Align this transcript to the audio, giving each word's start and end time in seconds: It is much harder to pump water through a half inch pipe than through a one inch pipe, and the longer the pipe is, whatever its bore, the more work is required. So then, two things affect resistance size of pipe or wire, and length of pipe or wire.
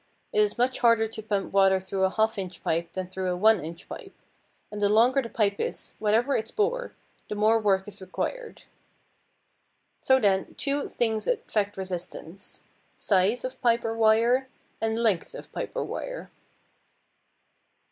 It 0.33 0.39
is 0.39 0.57
much 0.57 0.79
harder 0.79 1.07
to 1.07 1.21
pump 1.21 1.53
water 1.53 1.79
through 1.79 2.05
a 2.05 2.09
half 2.09 2.39
inch 2.39 2.63
pipe 2.63 2.91
than 2.93 3.07
through 3.07 3.29
a 3.29 3.35
one 3.37 3.63
inch 3.63 3.87
pipe, 3.87 4.15
and 4.71 4.81
the 4.81 4.89
longer 4.89 5.21
the 5.21 5.29
pipe 5.29 5.59
is, 5.59 5.95
whatever 5.99 6.35
its 6.35 6.49
bore, 6.49 6.95
the 7.29 7.35
more 7.35 7.59
work 7.59 7.87
is 7.87 8.01
required. 8.01 8.63
So 10.01 10.17
then, 10.19 10.55
two 10.55 10.89
things 10.89 11.27
affect 11.27 11.77
resistance 11.77 12.63
size 12.97 13.43
of 13.45 13.61
pipe 13.61 13.85
or 13.85 13.93
wire, 13.95 14.47
and 14.81 14.97
length 14.97 15.35
of 15.35 15.51
pipe 15.51 15.73
or 15.75 15.83
wire. 15.85 16.31